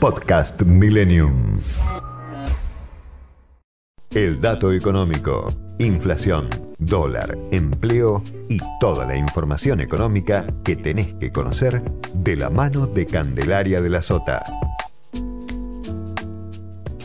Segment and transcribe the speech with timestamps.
[0.00, 1.60] Podcast Millennium.
[4.14, 5.48] El dato económico,
[5.78, 6.48] inflación,
[6.78, 11.82] dólar, empleo y toda la información económica que tenés que conocer
[12.14, 14.42] de la mano de Candelaria de la Sota.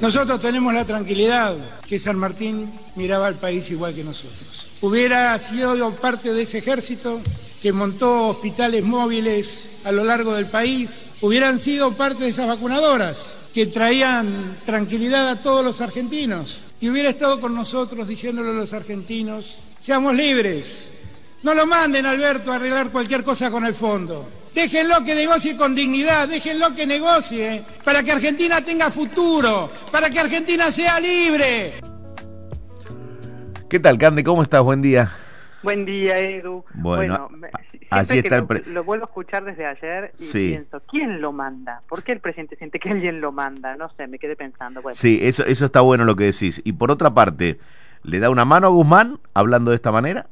[0.00, 4.68] Nosotros tenemos la tranquilidad que San Martín miraba al país igual que nosotros.
[4.80, 7.20] Hubiera sido parte de ese ejército
[7.60, 13.34] que montó hospitales móviles a lo largo del país, hubieran sido parte de esas vacunadoras
[13.52, 18.72] que traían tranquilidad a todos los argentinos y hubiera estado con nosotros diciéndole a los
[18.72, 20.88] argentinos, seamos libres,
[21.42, 24.39] no lo manden Alberto a arreglar cualquier cosa con el fondo.
[24.60, 30.20] Déjenlo que negocie con dignidad, déjenlo que negocie para que Argentina tenga futuro, para que
[30.20, 31.72] Argentina sea libre.
[33.70, 34.22] ¿Qué tal, Cande?
[34.22, 34.62] ¿Cómo estás?
[34.62, 35.10] Buen día.
[35.62, 36.62] Buen día, Edu.
[36.74, 37.30] Bueno,
[37.88, 40.48] allí está lo, el pre- lo vuelvo a escuchar desde ayer y Sí.
[40.50, 41.80] pienso, ¿quién lo manda?
[41.88, 43.76] ¿Por qué el presidente siente que alguien lo manda?
[43.76, 44.82] No sé, me quedé pensando.
[44.82, 46.60] Bueno, Sí, eso, eso está bueno lo que decís.
[46.66, 47.58] Y por otra parte,
[48.02, 50.26] ¿le da una mano a Guzmán hablando de esta manera?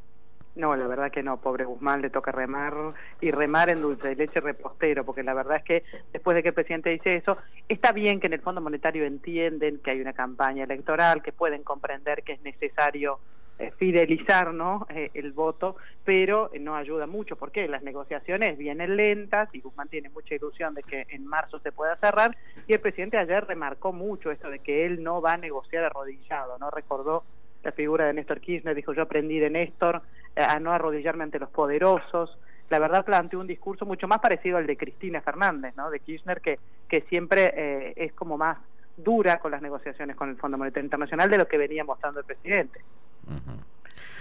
[0.59, 2.75] No, la verdad que no, pobre Guzmán, le toca remar
[3.21, 6.49] y remar en dulce de leche repostero, porque la verdad es que después de que
[6.49, 10.13] el presidente dice eso, está bien que en el Fondo Monetario entienden que hay una
[10.13, 13.21] campaña electoral, que pueden comprender que es necesario
[13.61, 14.87] eh, fidelizar ¿no?
[14.89, 20.11] Eh, el voto, pero no ayuda mucho porque las negociaciones vienen lentas y Guzmán tiene
[20.11, 22.37] mucha ilusión de que en marzo se pueda cerrar
[22.69, 26.57] y el presidente ayer remarcó mucho esto de que él no va a negociar arrodillado,
[26.59, 27.25] no recordó
[27.65, 30.03] la figura de Néstor Kirchner, dijo yo aprendí de Néstor
[30.39, 32.39] a no arrodillarme ante los poderosos,
[32.71, 35.91] la verdad planteó un discurso mucho más parecido al de Cristina Fernández, ¿no?
[35.91, 38.59] de Kirchner, que, que siempre eh, es como más
[38.97, 42.27] dura con las negociaciones con el Fondo Monetario Internacional de lo que venía mostrando el
[42.27, 42.81] presidente.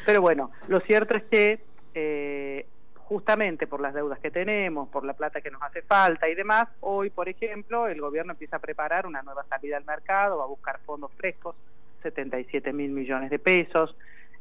[0.06, 1.60] Pero bueno, lo cierto es que
[1.94, 6.36] eh, justamente por las deudas que tenemos, por la plata que nos hace falta y
[6.36, 10.44] demás, hoy, por ejemplo, el gobierno empieza a preparar una nueva salida al mercado, va
[10.44, 11.56] a buscar fondos frescos,
[12.04, 13.96] 77 mil millones de pesos.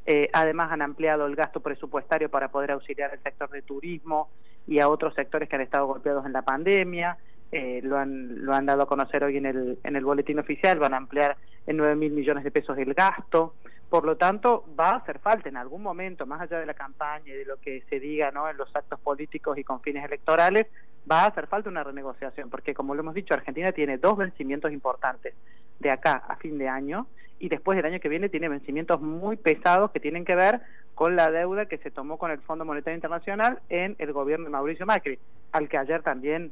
[0.09, 4.29] Eh, además, han ampliado el gasto presupuestario para poder auxiliar al sector de turismo
[4.65, 7.17] y a otros sectores que han estado golpeados en la pandemia.
[7.51, 10.79] Eh, lo, han, lo han dado a conocer hoy en el, en el boletín oficial,
[10.79, 11.35] van a ampliar
[11.65, 13.55] en 9 mil millones de pesos el gasto.
[13.89, 17.27] Por lo tanto, va a hacer falta en algún momento, más allá de la campaña
[17.27, 18.49] y de lo que se diga ¿no?
[18.49, 20.67] en los actos políticos y con fines electorales,
[21.09, 24.71] va a hacer falta una renegociación, porque como lo hemos dicho, Argentina tiene dos vencimientos
[24.71, 25.35] importantes
[25.79, 27.07] de acá a fin de año
[27.39, 30.61] y después del año que viene tiene vencimientos muy pesados que tienen que ver
[30.95, 34.51] con la deuda que se tomó con el Fondo Monetario Internacional en el gobierno de
[34.51, 35.19] Mauricio Macri,
[35.51, 36.51] al que ayer también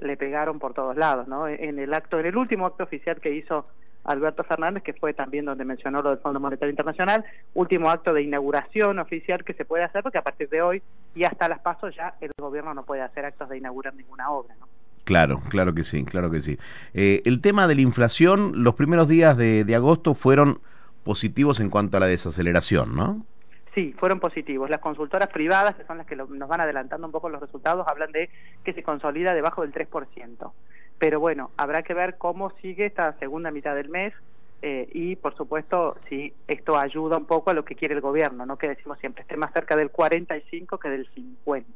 [0.00, 1.46] le pegaron por todos lados, ¿no?
[1.46, 3.66] En el acto, en el último acto oficial que hizo
[4.04, 7.24] Alberto Fernández, que fue también donde mencionó lo del Fondo Monetario Internacional,
[7.54, 10.82] último acto de inauguración oficial que se puede hacer, porque a partir de hoy
[11.14, 14.54] y hasta las pasos ya el gobierno no puede hacer actos de inaugurar ninguna obra,
[14.58, 14.66] ¿no?
[15.08, 16.58] Claro, claro que sí, claro que sí.
[16.92, 20.60] Eh, el tema de la inflación, los primeros días de, de agosto fueron
[21.02, 23.24] positivos en cuanto a la desaceleración, ¿no?
[23.74, 24.68] Sí, fueron positivos.
[24.68, 28.12] Las consultoras privadas, que son las que nos van adelantando un poco los resultados, hablan
[28.12, 28.28] de
[28.62, 30.52] que se consolida debajo del 3%.
[30.98, 34.12] Pero bueno, habrá que ver cómo sigue esta segunda mitad del mes
[34.60, 38.44] eh, y, por supuesto, si esto ayuda un poco a lo que quiere el gobierno,
[38.44, 38.58] ¿no?
[38.58, 41.66] Que decimos siempre, esté más cerca del 45 que del 50.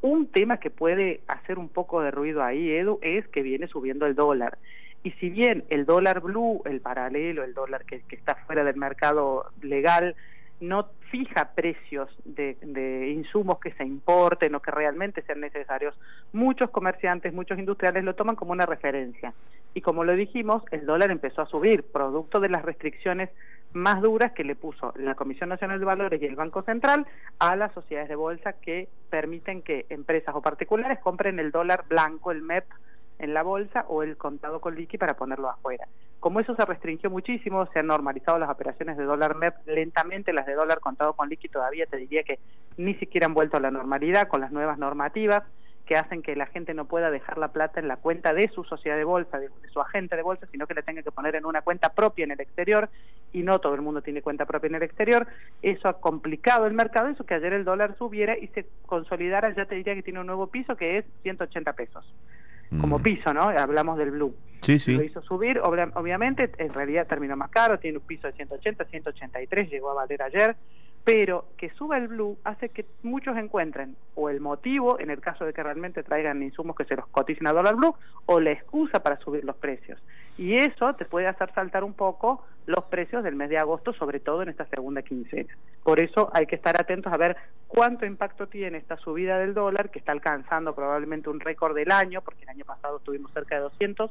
[0.00, 4.06] Un tema que puede hacer un poco de ruido ahí, Edu, es que viene subiendo
[4.06, 4.58] el dólar.
[5.02, 8.76] Y si bien el dólar blue, el paralelo, el dólar que, que está fuera del
[8.76, 10.16] mercado legal,
[10.60, 15.98] no fija precios de, de insumos que se importen o que realmente sean necesarios,
[16.32, 19.32] muchos comerciantes, muchos industriales lo toman como una referencia.
[19.74, 23.30] Y como lo dijimos, el dólar empezó a subir, producto de las restricciones
[23.72, 27.06] más duras que le puso la Comisión Nacional de Valores y el Banco Central
[27.38, 32.32] a las sociedades de bolsa que permiten que empresas o particulares compren el dólar blanco,
[32.32, 32.64] el MEP,
[33.18, 35.86] en la bolsa o el contado con liqui para ponerlo afuera.
[36.20, 40.46] Como eso se restringió muchísimo, se han normalizado las operaciones de dólar MEP lentamente, las
[40.46, 42.38] de dólar contado con liqui todavía te diría que
[42.76, 45.42] ni siquiera han vuelto a la normalidad con las nuevas normativas
[45.88, 48.62] que hacen que la gente no pueda dejar la plata en la cuenta de su
[48.62, 51.34] sociedad de bolsa, de, de su agente de bolsa, sino que la tenga que poner
[51.34, 52.90] en una cuenta propia en el exterior
[53.32, 55.26] y no todo el mundo tiene cuenta propia en el exterior.
[55.62, 59.64] Eso ha complicado el mercado, eso que ayer el dólar subiera y se consolidara, ya
[59.64, 62.04] te diría que tiene un nuevo piso que es 180 pesos.
[62.82, 63.02] como Mm.
[63.02, 63.44] piso, ¿no?
[63.48, 64.36] Hablamos del blue.
[64.60, 64.94] Sí, sí.
[64.94, 69.70] Lo hizo subir, obviamente, en realidad terminó más caro, tiene un piso de 180, 183,
[69.70, 70.54] llegó a valer ayer,
[71.08, 75.46] pero que suba el blue hace que muchos encuentren o el motivo, en el caso
[75.46, 77.94] de que realmente traigan insumos que se los coticen a dólar blue,
[78.26, 79.98] o la excusa para subir los precios.
[80.36, 84.20] Y eso te puede hacer saltar un poco los precios del mes de agosto, sobre
[84.20, 85.56] todo en esta segunda quincena.
[85.82, 87.38] Por eso hay que estar atentos a ver
[87.68, 92.20] cuánto impacto tiene esta subida del dólar, que está alcanzando probablemente un récord del año,
[92.20, 94.10] porque el año pasado estuvimos cerca de 200,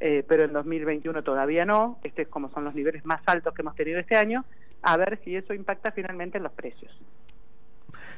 [0.00, 1.98] eh, pero en 2021 todavía no.
[2.02, 4.46] Este es como son los niveles más altos que hemos tenido este año.
[4.82, 6.92] A ver si eso impacta finalmente en los precios.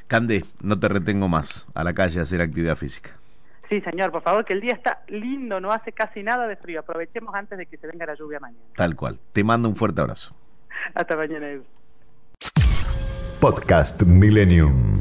[0.07, 1.67] Cande, no te retengo más.
[1.75, 3.19] A la calle a hacer actividad física.
[3.69, 6.81] Sí, señor, por favor, que el día está lindo, no hace casi nada de frío.
[6.81, 8.63] Aprovechemos antes de que se venga la lluvia mañana.
[8.77, 9.19] Tal cual.
[9.33, 10.35] Te mando un fuerte abrazo.
[10.95, 11.49] Hasta mañana.
[11.49, 11.65] Edu.
[13.41, 15.01] Podcast Millennium.